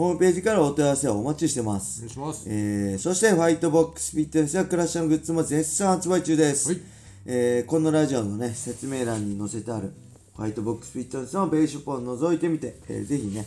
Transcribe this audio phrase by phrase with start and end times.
[0.00, 1.98] ホームページからお問い合わせをお待ちしてます。
[1.98, 2.44] お願いします。
[2.48, 6.80] えーそしてファイトボックスフィットネスやクラッシャーのグッズも絶賛発売中です、はい。
[7.26, 9.92] えーこのラジオのね説明欄に載せてある
[10.34, 13.44] ファイトボックスフィットネスのベーショップを覗いてみて、えーぜひね、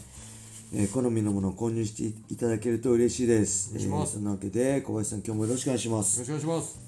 [0.75, 3.71] えー好みのものを購入していただけると嬉しいです。
[3.71, 4.09] お願いします。
[4.09, 6.19] えーそんなわけで小林さん今日もよろしくお願いします。
[6.19, 6.79] よろしくお願いします。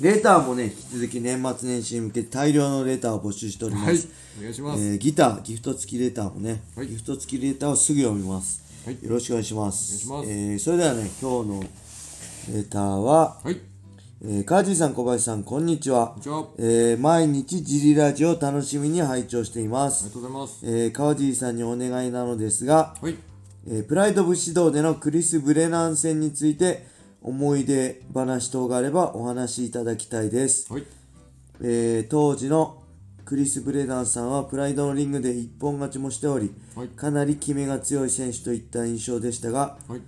[0.00, 3.98] レターもね引き続き年末年始に向けて大量のレターを募集しております、はい。
[4.40, 4.82] お願いします。
[4.82, 6.88] えーギターギフト付きレターもね、はい。
[6.88, 11.64] ギフト付きレターをすぐ読みます、はいよろしくお願いしますおえーそれではね今日の
[12.54, 13.58] レターは、はい。
[14.22, 16.40] えー、川尻さん小林さんこんにちはちは。
[16.40, 20.60] あえー毎日ジリラジオを楽しみに拝聴していますりが、とうございます。
[20.66, 23.16] えー川尻さんにお願いなのですが、はい。
[23.66, 26.86] えープライド武士道でのクリス・ブレナン戦について
[27.22, 30.84] 思い出話等があればお話しいただきたいですはい。
[31.62, 32.82] えー当時の
[33.24, 36.88] クリス・ブレナンさんはプライドのリングで一本勝ちもしており、はい。
[36.88, 40.00] かなり決めが強い選手といった印象でしたが、はい。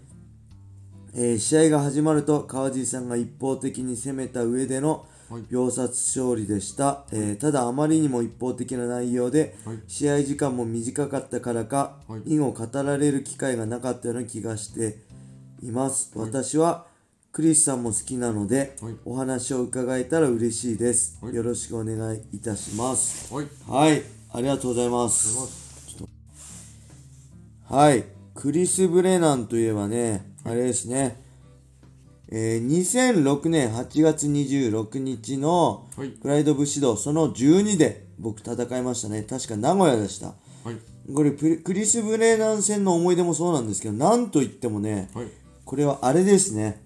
[1.15, 5.43] えー試合が始まると川尻さんが一方的に攻めた上でのはい。
[5.51, 9.79] 秒殺勝利でした、えーただあまりにも一方的な内容で、はい。
[9.89, 12.23] 試合時間も短かったからか、はい。
[12.27, 14.99] 因を語られる機会がなかったような気がして
[15.63, 16.87] います、私は
[17.37, 18.95] クリスさんも好きなので、はい。
[19.05, 21.35] お話を伺えたら嬉しいです、はい。
[21.35, 23.31] よろしくお願いいたします。
[23.31, 23.47] はい。
[23.69, 24.03] はい。
[24.33, 26.05] ありがとうございまありがとうごすざいます。
[27.75, 28.05] はい。
[28.35, 31.23] クリス・ブレナンといえばねあれですね。
[32.31, 36.09] えー2006年8月26日のはい。
[36.13, 39.23] プライド武士道その12で僕戦いましたね。
[39.23, 40.29] 確か名古屋でした。
[40.29, 40.33] は
[40.73, 41.13] い。
[41.15, 45.27] これプリクリス・ブレナン戦の思い出もそうなんですけどなんといってもねはい。
[45.67, 46.86] これはあれですね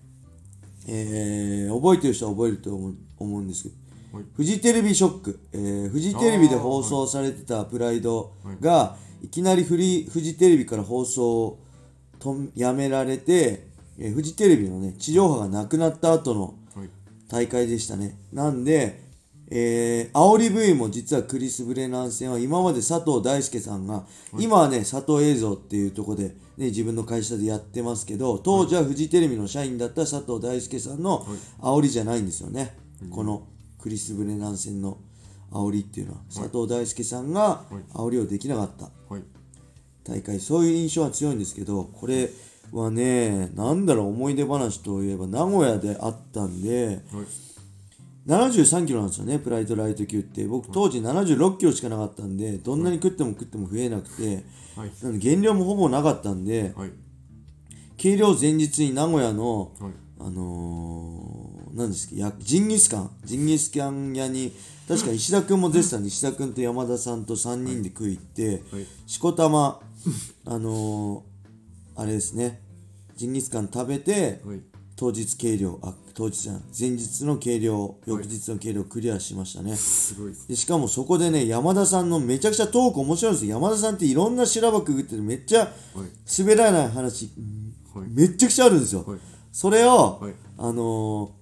[0.93, 3.75] えー覚えてる人は覚えると思う思うんですけど。
[4.19, 4.25] はい。
[4.35, 11.59] フジテレビショック、えーフジテレビで放送されてたプライドが、い、きなりフリフジテレビから放送を
[12.19, 13.69] とやめられて、
[13.99, 16.89] えーフジテレビのね地上波がなくなった後のはい。
[17.29, 18.19] 大会でしたね。
[18.33, 19.10] なんで、
[19.53, 24.05] えー、煽り V も実はクリス・ブレナン戦は今まで佐藤大輔さんが、
[24.39, 31.27] 今はね佐藤映像っていうところで、ね、自分の会社でやってますけど当時はフジテレビの社員だった佐藤大輔さんの
[31.61, 32.77] 煽りじゃないんですよね、
[33.11, 33.49] この
[33.81, 34.99] クリス・ブレナン戦の
[35.51, 38.85] 煽りっていうのは、佐藤大輔さんが煽りをできなかった。
[39.13, 39.23] はい。
[40.05, 42.31] 大会そういう印象は強いんですけどこれ
[42.73, 47.01] はねなんだろう思い出話といえば名古屋であったんで、はい。
[48.31, 50.47] 73キロなんですよね、プライドライト級って。
[50.47, 54.45] 僕、当時76キロしかなかったんで、どんなに食っても食っても増えなくて、
[54.77, 54.93] はい。
[55.03, 56.93] なんで減量もほぼなかったんで、はい。
[57.97, 59.93] 計量前日に名古屋の、はい。
[60.21, 64.53] あのー、何ですか、やジンギスカン、ジンギスカン屋に、
[64.87, 68.87] 確か石田君も出てたんで、石田君と山田さんと3人で食い行って、はい。
[69.07, 69.81] しこたま、
[70.45, 72.61] あのー、あれですね、
[73.17, 74.61] ジンギスカン食べて、はい。
[75.01, 79.75] 当日計量、あ、当日じゃない、前日の計量、翌日の計量クリアしましたね。
[79.75, 80.47] すごいです。
[80.47, 83.55] でしかもそこでね、山田さんのめちゃくちゃトーク面白いんですよ。
[83.55, 85.71] 山田さんっていろんな修羅場くぐっててめっちゃはい。
[86.39, 87.31] 滑らない話、
[87.95, 88.09] はい。
[88.11, 89.05] めっちゃくちゃあるんですよ。
[89.07, 89.19] はい。
[89.51, 90.35] それを、はい。
[90.59, 91.33] あの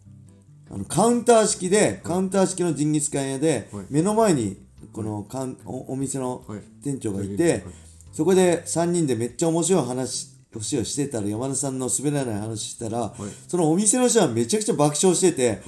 [0.70, 4.56] ーあのカウンター式で、カウンター式のジンギスカン屋で、はい目の前に
[4.92, 7.64] このカンおお店のはい店長がいて、
[8.12, 13.12] そこで3人でめっちゃ面白い話をしてたら山田さんの滑らない話したら、
[13.46, 15.60] そのお店の人はめちゃくちゃ爆笑してて、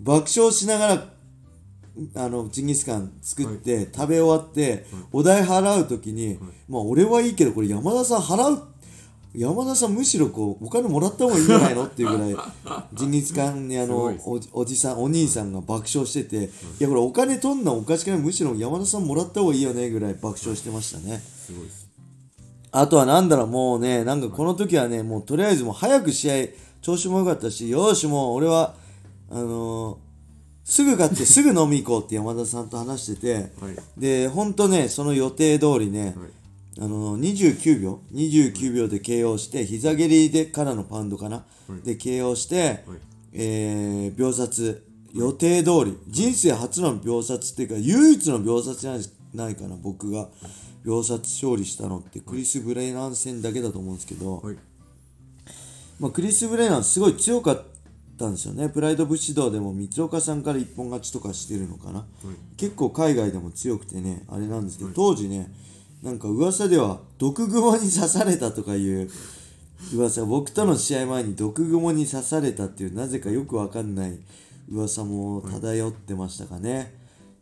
[0.00, 1.08] 爆笑しながら
[2.16, 8.74] あのジンギスカン作って、食べ終わって、お代払う時に、まあ俺はいいけどこれ山田さん払う
[9.34, 12.36] 山田さんむしろこうお金もらった方がいいんじゃないのっていうぐらい
[12.94, 16.48] ジンギスカンにあのおおじさんお兄さんが爆笑してて、い。
[16.78, 21.20] やこれお金取んのおかしくないむしろ山田さんもらった方がいいよねぐらい爆笑してましたね。
[21.46, 21.83] すごいです。
[22.76, 26.46] あとはなんだろうもうねなんかこの時はねもうとりあえずもう早く試合
[26.82, 28.74] 調子も良かったしよーしもう俺は
[29.30, 29.96] あのー
[30.66, 34.00] すぐ勝ってすぐ飲み行こうって山田さんと話してて、はい。
[34.00, 36.14] で本当ねその予定通りね、はい。
[36.80, 41.42] あの29秒29秒で KO して膝蹴りでからのパウンドかな、は
[41.82, 42.78] いで KO して、はい。
[43.34, 48.96] えー秒殺予定通り人生初の秒殺っていうか唯一の秒殺じゃ
[49.34, 50.28] ないかな僕が
[50.84, 54.56] 秒殺勝利したのってクリス・ブレナン戦だけだと思うんですけど、はい。
[55.98, 57.62] まあ、クリス・ブレナンすごい強かっ
[58.18, 58.68] たんですよね。
[58.68, 62.04] プライド武士道でも三岡さんから一本勝ちとかしてるのかな、
[62.56, 65.52] 結構海外でも強くてねあれなんですけど、当時ね
[66.02, 69.10] なんか噂では毒蜘蛛に刺されたとかいう
[69.94, 74.18] 噂僕との試合前に毒蜘蛛に刺されたっていうなぜかよくわかんない
[74.70, 76.94] 噂も漂ってましたかね、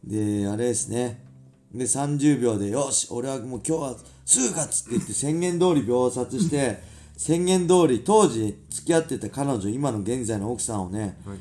[0.04, 1.31] であれですね
[1.74, 6.80] で30秒でよし俺はもう今日はすぐ勝つって言って宣言通り秒殺して
[7.16, 11.38] 宣言通り当時付き合ってた彼女今の現在の奥さんをね、はい。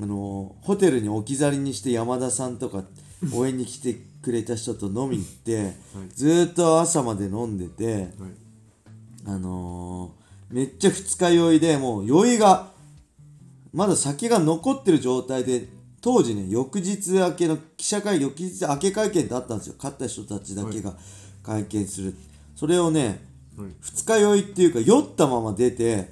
[0.00, 2.84] あのホテルに置き去りにして山田さんとか
[3.34, 5.74] 応援に来てくれた人と飲みに行って、
[6.14, 8.08] ずーっと朝まで飲んでて、はい。
[9.26, 10.18] あのー
[10.50, 12.70] めっちゃ二日酔いでもう酔いが
[13.72, 15.68] まだ酒が残ってる状態で
[16.00, 19.74] 当時ね翌日明けの記者会翌日明け会見ってあったんですよ。
[19.76, 20.96] 勝った人たちだけが
[21.42, 22.14] 会見する、
[22.56, 23.26] それをね
[23.58, 23.70] はい。
[23.80, 26.06] 二日酔いっていうか酔ったまま出て、はい。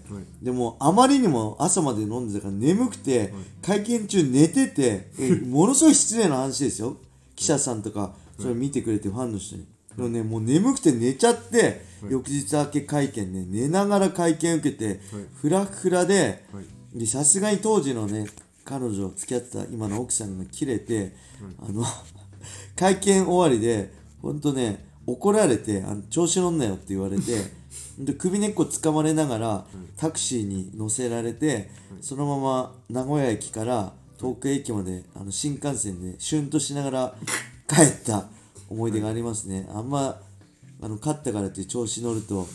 [0.45, 6.97] でもあまりにも朝まで飲んでたから眠くて、会見中寝ててえ ものすごい失礼な話ですよ。
[7.37, 9.67] 記者さんとかそれ見てくれてファンの人に。
[9.97, 15.01] でもね、もう眠くて寝ちゃって、翌日明け会見ね、寝ながら会見受けて、
[15.41, 16.99] フラフラで、はい。
[16.99, 18.27] でさすがに当時のね、
[18.67, 21.15] 彼女付き合ってた今の奥さんが切れて、
[21.61, 21.85] あの、
[22.75, 27.23] 会見終わりで、ほんとね、怒られて、あの調子乗んなよって言われて、
[27.99, 29.67] で首根っこ掴まれながら
[29.97, 31.71] タクシーに乗せられて、
[32.01, 37.15] そのまま名古屋駅から東京駅まであの新幹線でシュンとしながら
[37.69, 38.29] 帰った
[38.69, 39.69] 思い出がありますね。
[39.73, 40.21] あんま
[40.83, 42.47] あの勝ったからって調子乗ると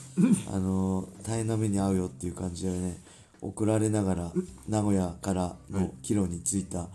[0.54, 2.98] あの大変な目に遭うよっていう感じでね
[3.42, 4.32] 怒られながら
[4.70, 6.88] 名古屋からの帰路に着いた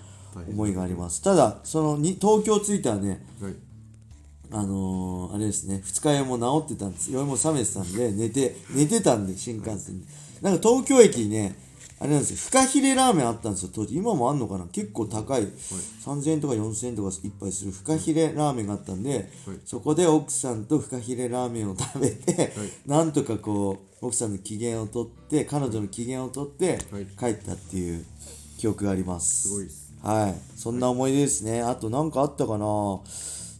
[0.48, 1.22] 思いがあります。
[1.22, 3.54] ただそのに東京着いたらねはい
[4.52, 7.10] あのー、あれですね、二日酔いも治ってたんです。
[7.10, 10.06] 酔いも冷めてたんで、寝て、寝てたんで、新幹線で。
[10.40, 11.56] なんか東京駅にね、
[11.98, 13.96] あれなんですよ、フカヒレラーメンあったんですよ、当時。
[13.96, 14.66] 今もあんのかな？
[14.66, 15.44] 結構高い。
[15.44, 19.31] 3000円とか4000円とか一杯するフカヒレラーメンがあったんで、
[19.64, 22.52] そこで奥さんとフカヒレラーメンを食べて、
[22.84, 28.04] なんとかこう、奥さんの機嫌を取って、彼女の機嫌を取ってはい、帰ったっていう
[28.58, 29.49] 記憶があります。
[29.49, 30.34] すごいですはい。
[30.54, 31.62] そんな思い出ですね。
[31.62, 32.66] あと何かあったかな？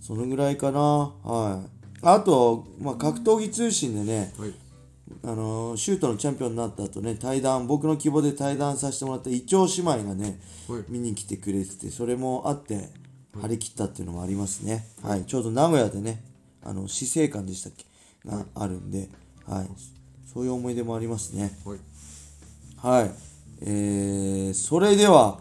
[0.03, 0.81] そのぐらいかな？
[0.81, 1.71] はい。
[2.03, 4.53] あと、まあ、格闘技通信でね、はい
[5.23, 12.91] あのーシュートのチャンピオンになった後ね、対談、僕の希望で対談させてもらったイチョウ姉妹がね、はい見に来てくれてて、それもあって、
[13.41, 14.87] 張り切ったっていうのもありますね。
[15.03, 15.25] はい。
[15.27, 16.25] ちょうど名古屋でね、
[16.63, 17.85] あの、死生館でしたっけ？
[18.29, 19.11] があるんで、
[19.47, 19.69] はい。
[20.33, 21.57] そういう思い出もありますね。
[21.65, 21.79] はい
[22.77, 23.11] はい。
[23.61, 25.41] えー、それでは、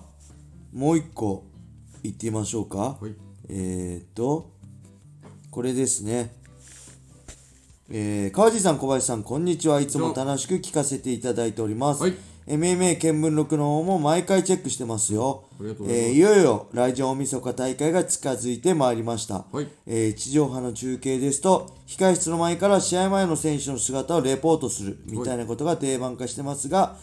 [0.73, 1.43] もう一個
[2.03, 2.77] 言ってみましょうか。
[2.77, 3.13] はい
[3.49, 4.51] えーっと、
[5.51, 6.33] これですね。
[7.89, 9.79] えー、川地さん、小林さん、こんにちは。
[9.79, 12.01] いつも楽しく聞かせていただいております。
[12.01, 12.15] はい
[12.47, 15.45] MMA 見聞録の方も毎回チェックしてますよ。
[15.59, 19.45] いよいよ来場大晦日大会が近づいてまいりました。
[19.51, 26.97] はいえー地上波の中継ですと、控室の前から試合前の選手の姿をレポートするみたいなことが定番化してますが、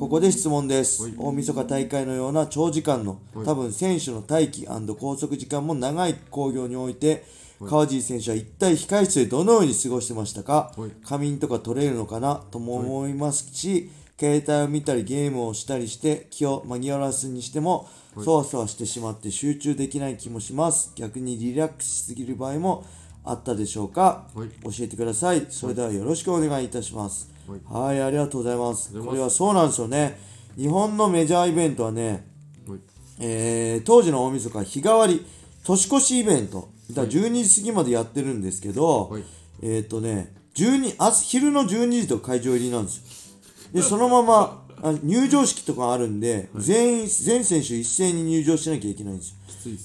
[0.00, 1.12] ここで質問です。
[1.16, 7.24] 大晦日大会のような長時間の、多分選手の待機拘束時間も長い興行において、
[7.66, 10.90] 川尻選手は一体控室でどのように過ごしてましたか、はい。
[11.04, 12.36] 仮眠とか取れるのかな？
[12.36, 17.88] とも思いますし、携帯を見たりゲームをしたりして気を紛らわすにしても、
[18.24, 20.92] そわそわしてしまって集中できない気もします。
[20.94, 22.84] 逆にリラックスしすぎる場合も
[23.24, 24.48] あったでしょうか、はい。
[24.62, 25.46] 教えてください。
[25.50, 27.28] それではよろしくお願いいたします。
[27.46, 27.60] はい。
[27.64, 28.90] はい、ありがとうございます。
[28.90, 29.38] ありがとうございます。
[29.38, 30.18] これはそうなんですよね。
[30.56, 32.26] 日本のメジャーイベントはね、
[32.66, 32.78] はい。
[33.20, 35.26] えー当時の大晦日日替わり
[35.64, 39.24] 年越しイベントだから12時過ぎまでやってるんですけど、はい。
[39.62, 43.32] えっ、とね12朝昼の12時と会場入りなんです
[43.72, 43.80] よ。
[43.80, 49.36] でそのままあ入場式とかあるんで、全員全選手一斉に入場しなきゃいけないんですよ。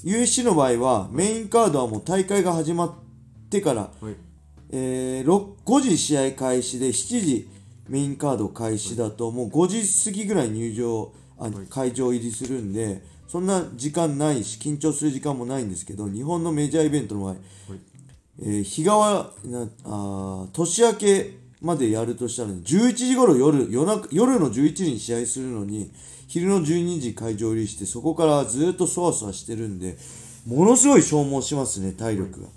[0.06, 2.94] USC の場合はメインカードはもう大会が始まっ
[3.50, 4.16] てから、はい。
[4.72, 7.50] えー、6 5時試合開始で7時
[7.88, 17.36] メインカード開始だともう5時過ぎぐらい入場あ、会場入りするんでそんな時間ないし緊張する時間もないんですけど日本のメジャーイベントの場合、
[18.42, 25.92] えー日替わなあー年明けまでやるとしたら、ね、11時頃夜夜中夜の11時に試合するのに
[26.28, 29.98] 昼の12時会場入りしてそこからずっとそわそわしてるんで
[30.46, 32.48] ものすごい消耗しますね体力が。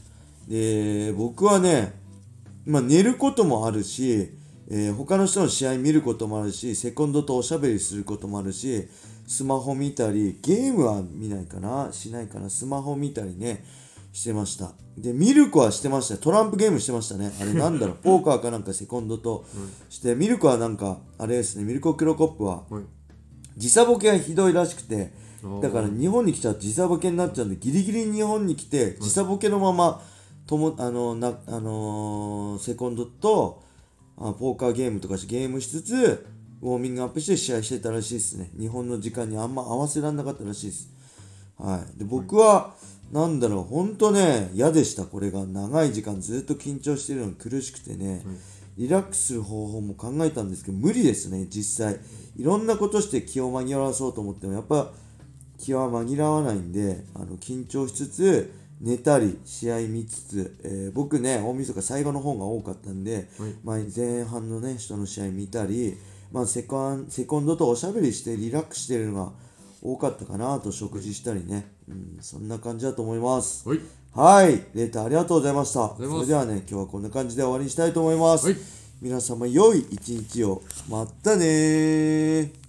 [0.48, 2.06] で僕はね
[2.66, 4.28] まあ、寝ることもあるし、
[4.68, 8.88] えー他の人の試合見ることもあるしセコンドとおしゃべりすることもあるし
[9.26, 13.64] スマホ見たりゲームは見ないかなしないかなスマホ見たりね
[14.12, 14.72] してました。
[14.96, 16.16] でミルクはしてました。
[16.16, 17.30] トランプゲームしてましたね。
[17.38, 19.44] あれ なんだろうポーカーかなんかセコンドと
[19.90, 22.84] して、ミルクはなんかあれですねミルコ・クロコップははい。
[23.58, 25.12] 時差ボケがひどいらしくて
[25.60, 30.00] だから日本に来ちゃうと時差ボケになっちゃうんでギリギリ日本に来て時差ボケのまま
[30.46, 33.62] ともあのなあのーセコンドと
[34.18, 36.26] あポーカーゲームとかしてゲームしつつ
[36.62, 40.96] ウォーミングアップして試合してたらしいですね日本の時間にあんま合わせられなかったらしいです
[41.58, 42.74] はい、で僕は、
[43.12, 45.46] なんだろう、本当ね、嫌でした、これが。
[45.46, 48.22] 長い時間ずっと緊張してるのに苦しくてね、
[48.76, 51.98] リラックスする方法も考えたんですけど、無理ですね、実際。
[52.36, 54.92] いろんなことして気を紛らわそうと思っても、やっぱ
[55.58, 65.96] 気は紛らわないんで、あの緊張しつつ、寝たり、試合見つつ、えー僕ね、大晦日最後の方が多かったんで、はいまあ、前半のね、人の試合見たり、
[66.32, 69.32] まあ、セコンセコンドとおしゃべりしてリラックスしてるのが
[69.82, 73.68] 多かったかなと食事したりね、うん、そんな感じだと思います。
[73.68, 73.80] はい。
[74.12, 75.94] はい、レーターありがとうございました。
[75.96, 78.46] それではね、今日はこんな感じで終わりにしたいと思います。
[78.46, 78.56] はい
[79.02, 80.62] 皆様良い一日を。
[80.88, 82.65] またねー。